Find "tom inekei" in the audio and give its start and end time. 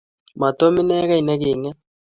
0.59-1.23